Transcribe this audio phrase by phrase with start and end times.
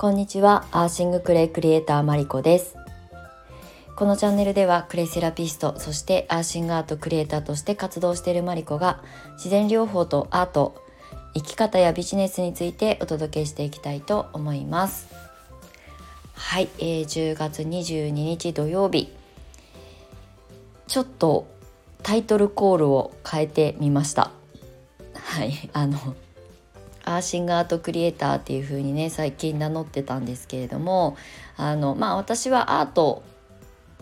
[0.00, 0.64] こんにちは。
[0.70, 2.76] アーシングクレイクリエイターマリコです。
[3.96, 9.02] このチャンネルではクレイセラピストそしてアーシングアートクリエイターとして活動しているマリコが
[9.32, 10.80] 自然療法とアート
[11.34, 15.08] 生き方やビジネスについてお届けしていきたいと思います。
[16.32, 19.12] はい、えー、10月22日土曜日。
[20.86, 21.48] ちょっと
[22.04, 24.30] タイトルコールを変えてみました。
[25.14, 25.68] はい。
[25.72, 25.98] あの
[27.08, 31.16] アーシングアートクリエイターっていう風にね最近名乗ってたんですけれども
[31.56, 33.22] あのまあ私はアート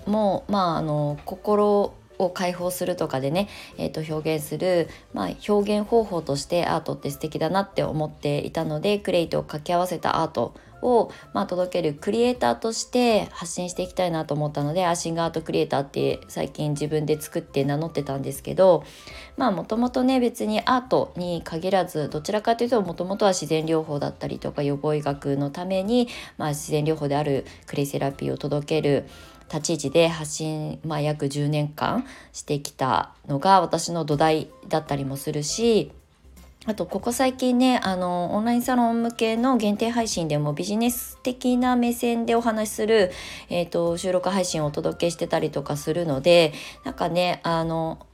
[0.06, 10.54] もまああの心を解放するとかでね、えー、と表現する、まあ、表現方法としてアートって素敵だなって思っていたのでクレイと掛け合わせたアート
[10.86, 18.84] を、まあ、届けるクリエイターとして発信していきたいなと思ったのでアシングアートクリエイターって最近自分で作って名乗ってたんですけど
[19.36, 29.07] まあもともとね別にアートに限らずどちらかというともともとは自然療法だったりとか予防医学のために、まあ、自然療法であるクレイセラピーを届ける
[29.52, 35.92] 立ち位置で発信、まあ、約10年間してきたのが私の土台だったりもするし
[36.66, 43.12] あとここ最近ねあのオンラインサロン向けの限定配信でもビジネス的な目線でお話しする、
[43.48, 46.52] えーと、収録配信をお届けしてたりとかするので
[46.84, 48.04] なんかねあの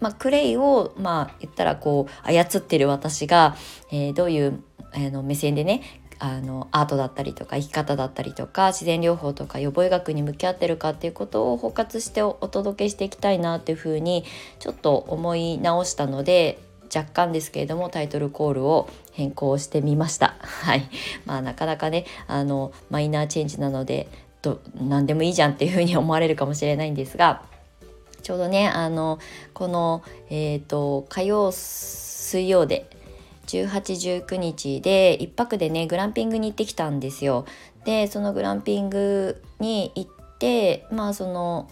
[0.00, 3.56] まあ、クレイを、まあ、言ったらこう操ってる私が、
[3.90, 4.62] えー、どういう、
[4.94, 5.82] えー、の目線でね
[6.20, 14.24] あのアートだったりとか生き方だったりとか自然療法とか予防医学に向き合ってるかっていうことを包括してお届けしていきたいなっていうふうに
[14.58, 16.58] ちょっと思い直したので
[16.94, 20.36] 若干ですけれどもタイトルコールを変更してみました。
[20.40, 20.88] はい、
[21.26, 24.08] まあなかなかねあのマイナーチェンジなので
[24.42, 27.42] ど何でもいいじゃんっていうふうに思われるかもしれないんですが
[28.22, 29.18] ちょうどねあの
[29.54, 32.88] この、えーと、火曜水曜で
[33.46, 37.46] 1819日で1泊でねグランピングに行ってきたんですよ。
[37.84, 41.70] でそのグランピングに行ってまあその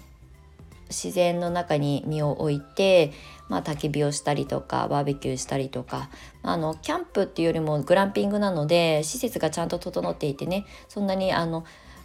[0.88, 3.12] 自然の中に身を置いて、
[3.48, 6.10] まあ、焚き火をしたりとかバーベキューしたりとか
[6.42, 11.64] あのキャンプっていうよりもグランピングなので施設がちゃんと整っていてねそんなにあの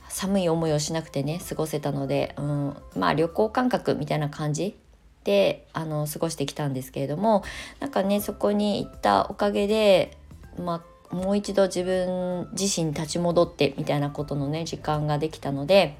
[0.09, 4.77] 寒い思いをしなくてね過ごせたので、うん、まあ旅行感覚みたいな感じ
[5.23, 7.43] であの過ごしてきたんですけれども
[7.79, 10.17] なんかねそこに行ったおかげで、
[10.57, 15.97] まあ、もう一度自分自身立ち戻ってみたいなことのね時間ができたので。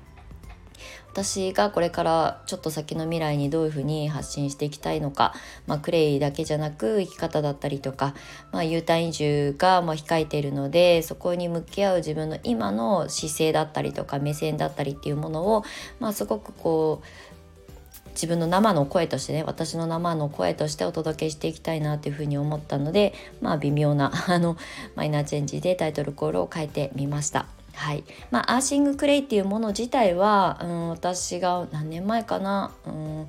[1.11, 5.33] 私がこれからちょっと先の未来にどういうふうに発信していきたいのか、
[5.67, 8.15] まあ、クレイだけじゃなく生き方だったりとか、
[8.53, 15.63] まあ、U ターン移住がま控えているのでそこに向き合う自分の今の姿勢だったりとか目線だったりっていうものを、
[15.99, 24.55] まあ、すごくこう自分の生の声としてね私の生の声としてお届けしていきたいなというふうに思ったのでまあ微妙なあの
[24.95, 27.60] マイナーチェンジでタイトルコールを変えてみました。
[27.73, 28.03] はい。
[28.29, 33.27] まあ、アーシングクレイっていうもの自体は、うん、私が何年前かな、うん。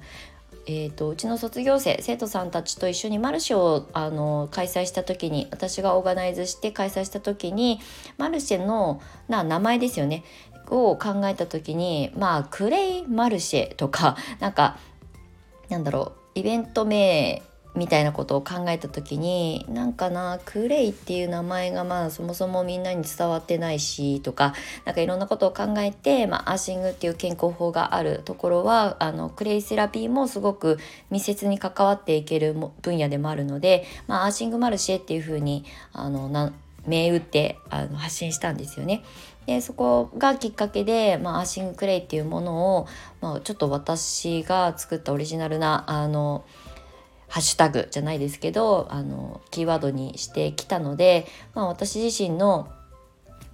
[0.66, 7.80] えーと、うちの卒業生生徒さんたちと一緒にマルシェをあの開催した時に私がオーガナイズして開催した時に
[8.16, 10.22] マルシェのな名前ですよね。
[10.68, 14.78] を考えた時にまあクレイマルシェとかなんか
[15.68, 17.42] なんだろうイベント名
[17.74, 30.78] みたいなことを考えた時になんかなクレイっていう名前がまあそもそもみんなに伝わってないしとかなんかいろんなことを考えて、まあ、アーシングっていう健康法があるところはあのクレイセラピーもすごく
[31.10, 36.52] 密接に関わっていける分野でもあるので、まあ、アーシングマルシェっていうふうにあのな
[36.86, 39.02] 銘打ってあの発信したんですよね。
[39.46, 42.86] でそこがきっかけで、まあ、アーシングクレイっていうものを、
[43.20, 46.44] まあ、ちょっと私が作ったオリジナルなあの
[47.32, 52.70] ハッシュタグじゃないですけどあのキーワードにしてきたので、まあ、私自身の,、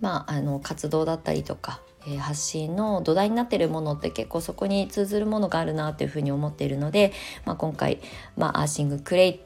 [0.01, 7.13] まあ、あの活動だったりとか、えー、発信の土台になっているものって結構そこに通ずるものがあるなというふうに思っているので、
[7.45, 8.01] まあ、今回、
[8.37, 9.41] まあ、アーシングクレイ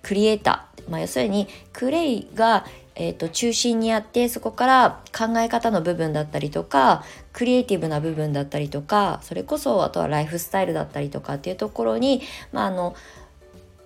[0.00, 2.64] クリエイター、まあ、要するにクレイが
[2.94, 12.20] えーと、中心にあってそこから考え方の部分だったりとかクリエイティブな部分だったりとかそれこそあとはライフスタイルだったりとかっていうところに、
[12.52, 12.94] まあ、あの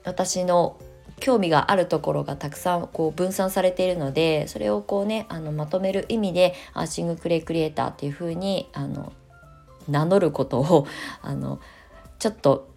[0.07, 0.79] 私の
[1.21, 8.99] 興味があるところがたくさんこう分散されているのでそれをこうねあのまとめる意味でアーシングクレイクリエイターっていう風にあに
[9.89, 10.87] 名乗ることを
[11.23, 11.61] あの
[12.19, 12.69] ちょっと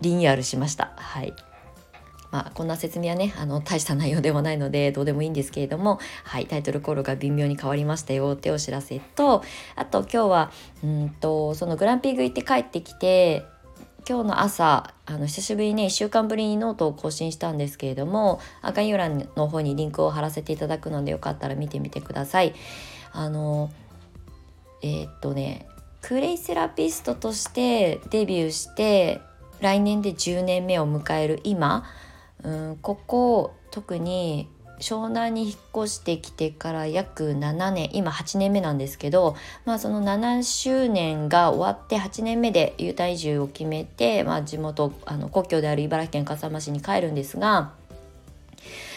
[0.00, 0.92] リニューアルしました。
[0.96, 1.32] はい
[2.32, 9.44] まあ、こんな説明はねあの大した内容ではないのでどうでもいいんですけれども、はい、タイトルコールが微妙に変わりましたよってお知らせと
[9.76, 10.50] あと今日は
[10.82, 13.44] うんとそのグランピング行って帰ってきて
[14.08, 22.54] 今日の朝あの久しぶりにね1週間ぶりにノートを更新したんですけれども概要欄の方にリンクを貼らせていただくのでよかったら見てみてください。
[23.12, 23.70] あの
[24.82, 25.66] えー、っとね
[26.00, 29.20] クレイセラピストとしてデビューして
[29.60, 31.84] 来年で10年目を迎える今、
[32.42, 34.48] うん、ここ特に
[34.82, 47.72] 湘南に引っ越してきてから約7年今8年目なんですけど、まあ、その7周年が終わって8年目で U 体重を決めて、まあ、地元あの故郷である茨城県笠間市に帰るんですが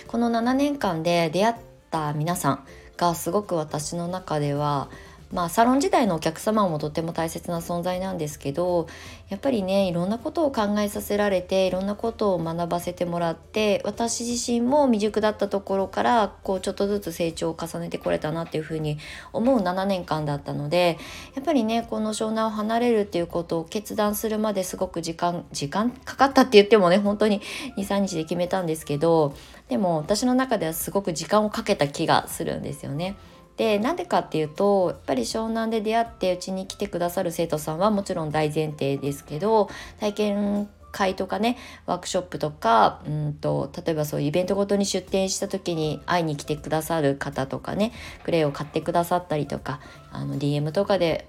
[0.08, 1.56] この7年間で出会っ
[1.92, 2.66] た皆さん
[2.98, 4.90] がすごく私の中では
[5.32, 8.88] まあ、サロン時代のお客様もとっても大切な存在なんですけど
[9.30, 19.00] やっぱりねいろんなことを考えさせられていろんなことを学ばせてもらって私自身も未熟だったところからこうちょっとずつ成長を重ねてこれたなっていうふうに
[19.34, 21.00] 思う7年間だったので
[21.34, 27.42] やっぱりねこの湘南を離れるっていうことを決断するまですごく時間時間かかったって言ってもね本当に
[27.78, 29.36] 23日で決めたんですけど
[29.70, 33.16] でも私の中ではすごく時間をかけた気がするんですよね。
[33.58, 39.70] でなんでかっていうとやっぱり湘南で出会ってうちに来てくださる生徒さんはもちろん大前提ですけど
[40.00, 47.92] 体験会とかねワークショップとかうんと例えばそういうイベントごとに出店した時に会いに来てくださる方とかね
[48.24, 49.80] クレイを買ってくださったりとか
[50.12, 51.28] あの DM とかで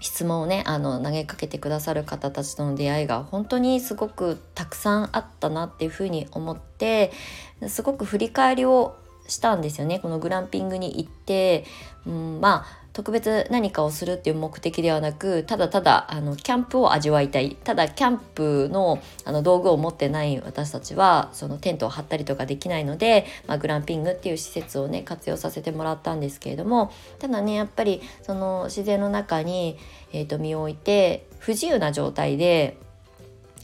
[0.00, 7.10] 質問をねあの投げかけてくださる方たちとの出会いが本当にすごくたくさんあったなっていうふうに思って
[7.68, 9.98] すごく振り返りをしたんですよね。
[10.00, 11.64] このグランピングに行って、
[12.06, 17.56] うん、まあ特別何かをするっていう目的ではなくただただあのキャンプを味わいたい。
[17.64, 29.76] ただキャンプのあの道具を持ってない私たちはそのテントを張ったりとかできないので、まあ、グランピングっていう施設をね活用させてもらったんですけれどもただねやっぱりその自然の中に、
[30.12, 32.78] えーと身を置いて不自由な状態で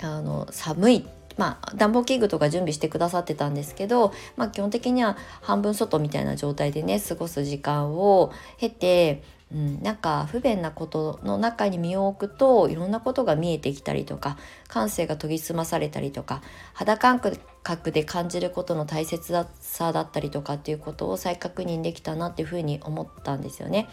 [0.03, 9.23] あの寒いまあ、暖房器具とか準備してくださってたんですけど、まあ、基本的には半分外みたいな状態でね過ごす時間を経て、
[9.53, 14.38] うん、なんか不便なことの中に身を置くといろんなことが見えてきたりとか
[14.69, 16.43] 感性が研ぎ澄まされたりとか
[16.73, 17.21] 肌感
[17.62, 23.88] 覚で感じることの大切さだったりとかっていうことを再確認できたなっていうふうに思ったんですよね。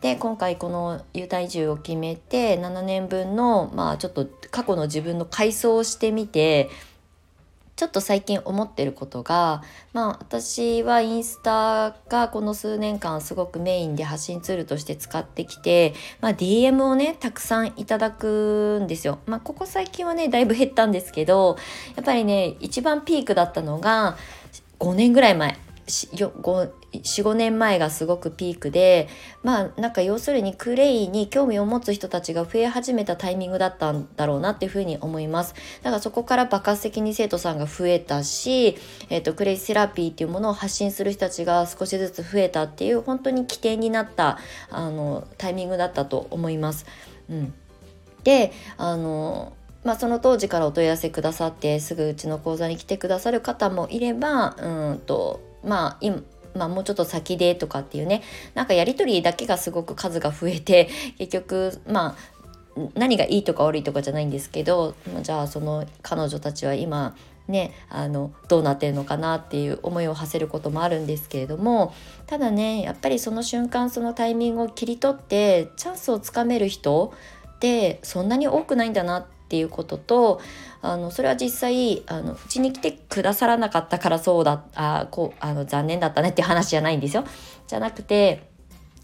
[0.00, 6.70] で今回この優待移住を決めて7年分のまあちょっと過去の自分の回想をしてみて
[7.76, 9.62] ちょっと最近思ってることが
[9.94, 19.20] まあ私はインスタがこの数年間すごくメインで発信ツールとして使ってきて、まあ、DM をねたくさんいただくんですよ。
[19.24, 21.56] まあここ最近はねだいぶ減ったんですけど
[21.96, 24.18] やっぱりね一番ピークだったのが
[24.78, 25.56] 5年ぐらい前
[26.92, 29.08] 45年前がすごくピークで
[29.42, 38.76] まあなんか要するにクレイに興味を持つ人たちが増え始めたタイミングだったんだろうなっていうふうに思いますだからそこから爆発的に生徒さんが増えたし、
[39.08, 44.38] えーと、クレイセラピーっていうものを発信する人たちが少しずつ増えたっていう本当に起点になった
[44.70, 46.86] あのタイミングだったと思います。
[47.28, 47.54] うん、
[48.24, 49.52] であの
[49.82, 56.22] まあ、その当時からお問い合わせくださってすぐうちの講座に来てくださる方もいればうんとまあ今
[56.54, 58.22] まあ、もうちょっと先でとかっていうね
[58.54, 60.88] なんかやり取りだけがすごく数が増えて
[61.18, 62.16] 結局ま
[62.76, 67.16] あ何がいいとか悪いとかじゃないんですけどじゃあその彼女たちは今
[67.48, 71.92] ねあのどうなってるのかなっていう思いを馳せることもあるんですけれども
[72.26, 77.12] ただねやっぱりその瞬間そのタイミングを切り取ってチャンスをつかめる人
[77.56, 80.40] ってそんなに多くないんだなってっていうことと
[80.80, 87.24] あのそれは実際あのうちに来てくださらなかったからそうだあこうあの残念だったねっていう話じゃないんですよ。
[87.66, 88.48] じゃなくて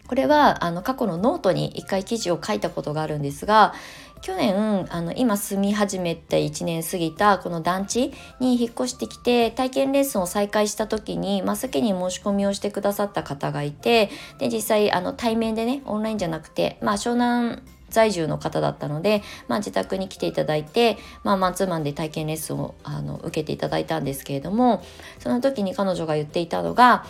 [0.07, 3.75] これはあの過去のノートに一回記事を書いたことがあるんですが
[4.23, 17.63] 去年あの今住み始めて1年過ぎたこの団地に引っ越してきて体験レッスンを再開した時に真っ先に申し込みをしてくださった方がいてで実際あの対面でねオンラインじゃなくて、まあ、湘南
[17.97, 24.85] 在住の方だったので、まあ、自宅に来ていただいて、まあ、マンツーマンで体験レッスンをあの受けていただいたんですけれども
[25.19, 27.05] その時に彼女が言っていたのが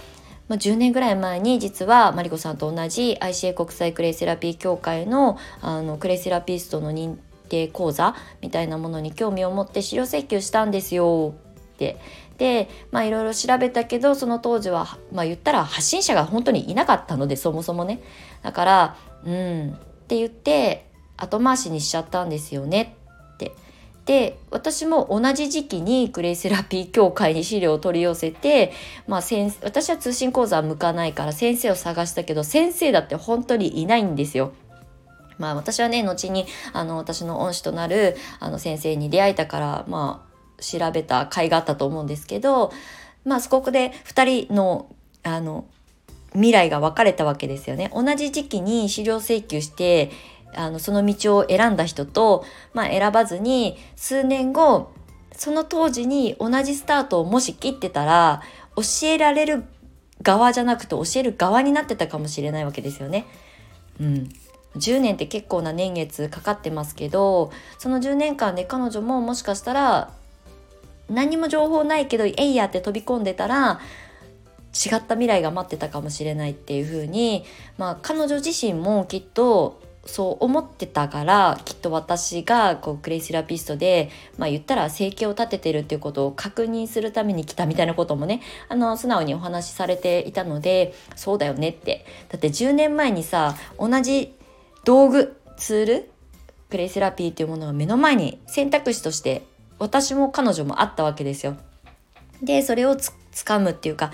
[0.48, 7.16] まあ、10年ぐらい前に実はマリコさんと同じ ICA 国際クレイセラピー協会のあのクレイセラピストの認
[7.48, 11.34] 定講座みたいなものに興味を持って資料請求したんですよ。
[11.74, 11.98] って。
[12.38, 18.00] でまあいろいろ調べたけどその当時はまあ言ったら発信者が本当にいなかったのでそもそもね。
[18.42, 19.78] だからうん。
[20.06, 20.86] って言って
[21.16, 22.96] 後回しにしちゃったんですよね
[23.34, 23.52] って。
[24.04, 28.72] で私も同じ時期にグレイセラピー協会に資料を取り寄せて、
[29.08, 34.52] まあ、先私は通信講座は向かないから先生を探したけど先生だって本当にいないんですよ。
[35.38, 40.24] まあ私はね後にあの私の恩師となるあの先生に出会えたからま
[40.58, 42.72] あ調べた甲斐があったと思うんですけど
[43.24, 44.94] まあそこで2人の
[45.24, 45.66] あの
[46.36, 47.90] 未来が分かれたわけですよね。
[47.94, 50.10] 同じ時期に資料請求して
[50.54, 54.90] あのその道を選んだ人と、まあ、選ばずに数年後
[55.32, 58.42] その当時に同じスタートをもし切ってたら
[58.76, 59.64] 教えられる
[60.22, 63.26] 側じゃなくて教える側になってたかもしれないわけですよね。
[64.00, 64.28] うん、
[64.76, 70.12] 10年って結構な年月かかってますけどその10年間で彼女ももしかしたら
[71.08, 73.80] 何も情報ないけど「えいや」って飛び込んでたら
[74.84, 77.44] 違った未来が待ってたかもしれないっていう風に
[77.78, 94.32] まあ彼女自身もきっとそう思ってたからきっと私がこうクレイセラピストで、まあ、言ったら生計を立ててるっていうことを確認するために来たみたいなこともねあの素直にお話しされていたのでそうだよねってだって10年前にさ同じ
[94.84, 96.10] 道具ツール
[96.70, 99.44] クレイセラピーっていうものが目の前に選択肢として
[99.78, 101.56] 私も彼女もあったわけですよ。
[102.42, 104.12] でそれをつ掴むっていうか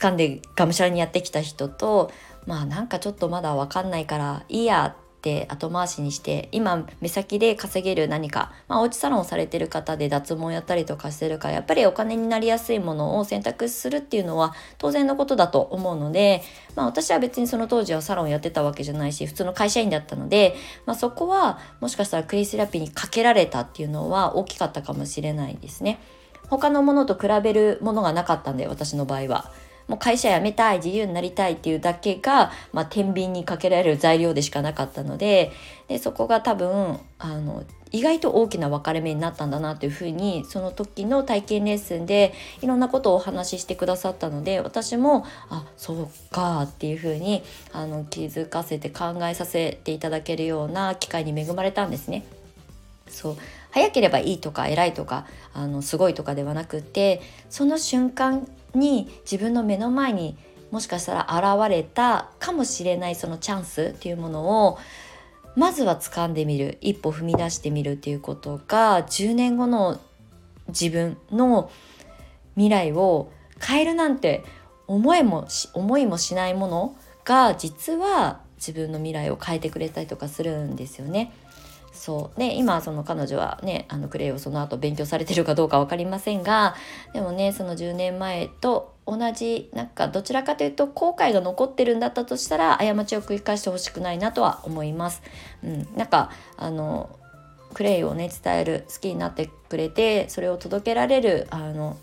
[0.00, 2.10] 掴んでがむしゃらにやってきた人と
[2.46, 16.42] まあなんかちょっとまだ分かんないからいいやって後回しにして今目先で稼げる何か、まあ、おうちサロンをされてる方で脱毛やったりとかしてるからやっぱりお金になりやすいものを選択するっていうのは当然のことだと思うので、
[16.74, 26.00] まあ、私は別にその当時はサロンやってたわけじゃないし普通の会社員だったので、まあ、そこはもしかしたらクリスラピーにかけられたっていうのは大きかったかもしれないですね。
[26.48, 29.52] 他のものと比べるものがなかったんで私の場合は。
[29.88, 35.52] もう会社辞めたい自由になりたいっていうだけが、まあ、天秤にかけられる材料でしかなかったので
[35.88, 42.32] でそこが多分あの意外と大きな分かれ目になったんだなというふうにその時の体験レッスンで
[42.62, 52.24] いろんなことをお話ししてくださったので私もあそうかっていうふうにあの気づかせて考えさせていただけるような機会に恵まれたんですね。
[53.08, 53.36] そう
[53.72, 60.36] 早ければいいとか偉いとかあのすごいとかではなくてその瞬間に自分の目の前に
[60.70, 64.78] もしかしたら現れたかもしれないそのチャンスっていうものを
[65.56, 70.00] まずは掴んでみる一歩踏み出してみるっていうことが10年後の
[70.68, 71.70] 自分の
[72.54, 74.44] 未来を変えるなんて
[74.86, 81.32] 思いもし思いもしないものが実は自分の未来を変えてくれたりとかするんですよね。
[81.92, 86.76] そうで今その彼女はねあのクレイをその後勉強されてるかどうか分かりませんが
[87.12, 95.22] でもねその10年前と同じなんかどちらかというと後悔が残ってるんだったとしたら過ちを繰り返してほしくないなとは思います。
[95.64, 97.10] うん、なんかあの
[97.74, 101.96] クレイをね伝える好きになってくれてそれを届けられるあの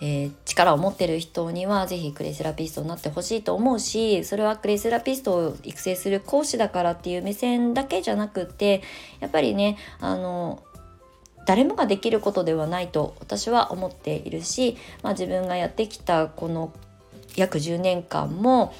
[0.00, 8.82] えー、力を持ってる人には是非クレイセラピストになってほしいと思うしそれはクレイセラピストを育成する講師だからっていう目線だけじゃなくって
[9.20, 10.62] やっぱりねあの
[11.46, 16.72] 誰もができることではないと私は思っているし、まあ、自分がやってきたこの
[17.36, 18.74] 約10年間も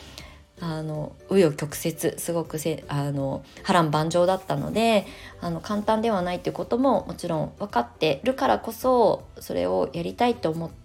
[0.61, 5.07] 紆余曲折すごくせあの波乱万丈だったので
[5.41, 10.84] あの簡単ではないっていうことももちろん分かってるからこそそれをやりたいと思って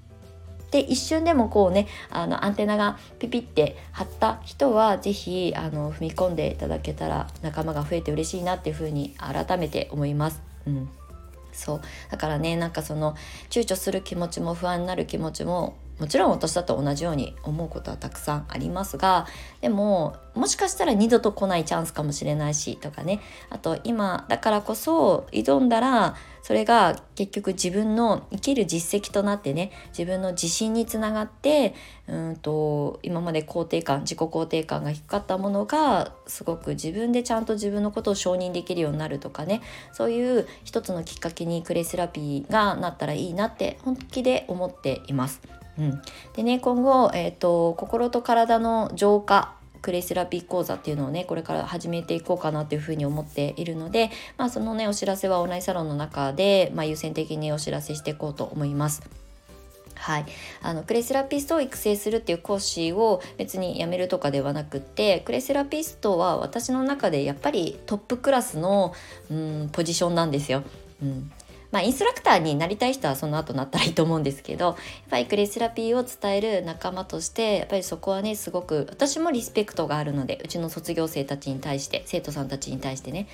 [0.72, 10.42] で一瞬でもこうねあのアンテナがピピって張った人は是非あの踏み込んでいただけたら仲間が増えて嬉しいなっていうふうに改めて思います。
[10.68, 10.90] うん
[11.52, 13.16] そうだからねなんかその
[13.50, 19.28] 躊躇する気持ちも不安になる気持ちももちろん私だと同じように思うことはたくさんありますが
[19.62, 31.76] でももしかしたら二度と来ないチャンスかもしれないしとかねあと今だからこそ挑んだらそれが結局自分の生きる実績となってね自分の自信につながって
[32.08, 45.59] うんと今まで肯定感自己肯定感が低かったものがすごく自分でちゃんと自分のことを承認できるようになるとかねそういう一つのきっかけにクレイセラピーがなったらいいなって本気で思っています。
[45.80, 46.02] うん、
[46.36, 59.02] でね今後、えーと、心と体の浄化クレイセラピー講座っていうのをねこれから始めていこうかなっていうふうに思っているので、まあ、そのねお知らせはオンラインサロンの中で、まあ、優先的にお知らせしていこうと思います。
[59.96, 60.26] はい、
[60.62, 68.94] あのクレイセラピストを育成するっていう講師を別にやめるとかではなくってクレイセラピストは私の中でやっぱりトップクラスの
[69.30, 70.64] うんポジションなんですよ。
[71.04, 71.32] うん、
[71.72, 74.76] まあ、インストラクターになりたい人はその後なったらいいと思うんですけどやっ
[75.10, 83.28] ぱりクレセラピーを伝える仲間としてやっぱりそこはねすごく私もリスペクトがあるのでうちの卒業生たちに対して生徒さんたちに対してね。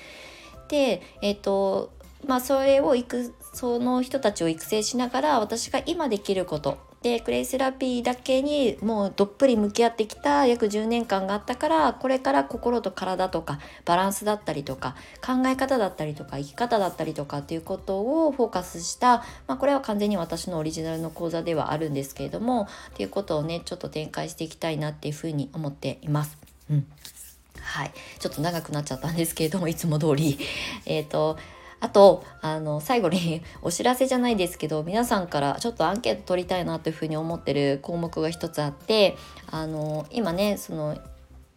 [0.68, 1.92] でえっ、ー、と
[2.26, 26.36] まあそれをいくその人たちを育成しながら私が今できることでクレイセラピーだけにもうどっぷり向き合ってきた約10年間があったからこれから心と体とかバランスだったりとか考え方だったりとか生き方だったりとかっていうことをフォーカスした、まあ、これは完全に私のオリジナルの講座ではあるんですけれどもっていうことをねちょっと展開していきたいなっていうふうに思っています。
[26.70, 26.86] うん。
[27.60, 30.38] はい、ちょっと長くなっちゃったんですけれどもいつも通り。
[30.86, 31.36] えっ、と
[31.80, 39.16] あとあの最後に お知らせじゃないですけど皆さんからちょっとアンケート取りたいなというふうに思ってる項目が一つあって
[39.50, 40.96] あの今ねその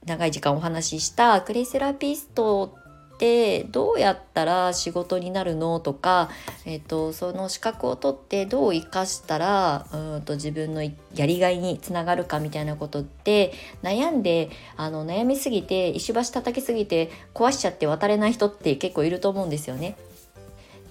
[0.05, 2.73] 長い時間お話ししたクレイセラピスト
[3.15, 6.29] ってどうやったら仕事になるのとか、
[6.65, 10.91] えーと、その資格を取ってどう生かしたらうんと自分のや
[11.25, 13.51] りがいにつながるかみたいなことって
[13.83, 19.97] 悩んであの悩みすぎて石橋叩きすぎて壊しちゃって渡れない人って結構いると思うんですよね。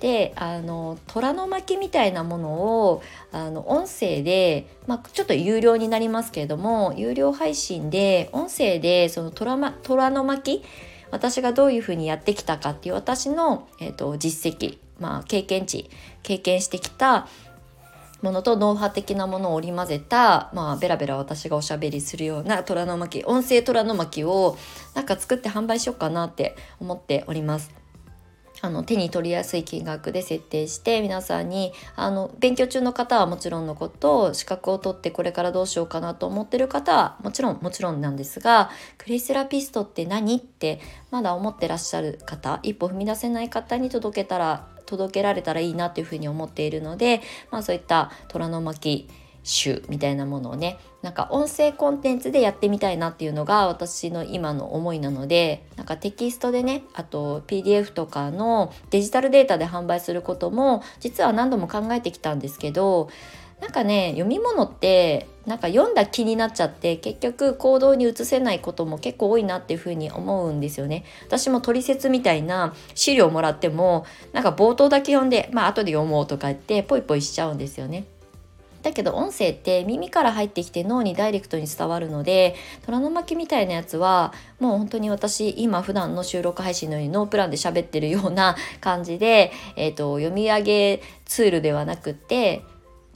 [0.00, 3.02] であの虎の巻みたいなものを
[3.32, 10.62] あの音声で、まあ、ちょっと有料になりますけれども有料配信で音声でその虎,、ま、虎の巻
[11.10, 15.90] 私がどういうふうにやってきたかっていう私の、えーと、実績、まあ、経験値
[16.22, 17.26] 経験してきた
[18.20, 24.56] ものとノウハウ的なものを織り交ぜた、まあ、ベラベラ私がおしゃべりするような虎の巻音声虎の巻を
[24.94, 27.77] なんか作って販売しようかなって思っております。
[28.60, 49.08] あの手に取りやすい金額で設定して皆さんにあの勉強中の方はもちろんのこと資格を取ってこれからどうしようかなと思ってる方はもちろんもちろんなんですがクレイセラピストって何ってまだ思ってらっしゃる方一歩踏み出せない方に届けたら届けられたらいいなというふうに思っているので、まあ、そういった虎の巻
[49.42, 63.08] 集みたいなものをねなんか音声コンテンツでやってみたいなっていうのが私の今の思いなのでなんかテキストでねあと PDF とかのデジタルデータで販売することも実は何度も考えてきたんですけど
[63.60, 71.04] なんかね読み物ってなんか読んだ気になっちゃって結局行動に移せないことも結構多いなっていうふうに思うんですよね。
[71.26, 78.04] 私も取説みたいな資料をもらってもなんか冒頭だけ読んでまあ後で読もうとか言ってポイポイしちゃうんですよね。
[78.88, 92.64] だけど音声って耳から入ってきて脳にダイレクトに伝わるので虎の巻みたいなやつはもう本当に私今普段の収録配信のようにノープランで喋ってるような感じで、えーと、読み上げツールではなくって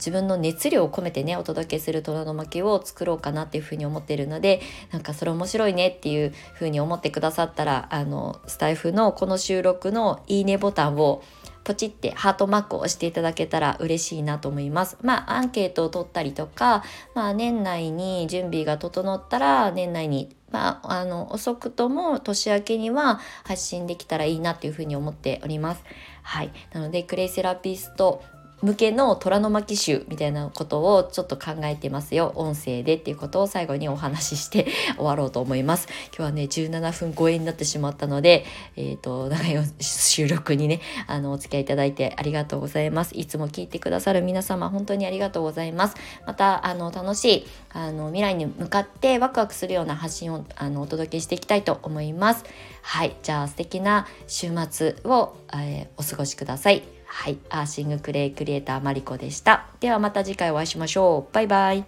[0.03, 4.59] 自分の熱量を込めてねお届けする虎の巻を作ろうかなっていうふうに思ってるので
[4.91, 11.23] なんかそれ面白いねっていうふうに思ってくださったらあのスタイフのこの収録のいいねボタンを
[11.63, 14.97] ポチってハートマークを押していただけたら嬉しいなと思います。
[15.01, 16.83] まあアンケートを取ったりとか、
[17.15, 25.83] まあ年内に準備が整ったら年内にまあ、あの遅くとも年明けには発信できたらいいなっていうふうに思っております。
[26.21, 26.51] はい。
[26.73, 28.21] なので、クレイセラピスト
[28.63, 32.31] 向けの虎の巻集みたいなことをちょっと考えてますよ。
[32.35, 35.89] 音声でっていうことを最後にお話しして 終わろうと思います。
[36.17, 38.45] 今日はね17分超えになってしまったので
[38.77, 43.11] えっ、ー、と長い収録にねあのお付き合いいただいてありがとうございます。
[43.17, 45.95] いつも聞いてくださる皆様本当にありがとうございます。
[46.25, 52.45] またあの楽しいあの未来に向かってワクワクするような発信をあのお届けしていきたいと思います。
[52.81, 53.13] はい。
[53.23, 56.92] じゃあ素敵な週末を、えー、お過ごしください。
[57.13, 59.67] はい、アーシングクレイクリエイターマリコでした。
[59.79, 61.33] ではまた次回お会いしましょう。
[61.33, 61.85] バイバイ。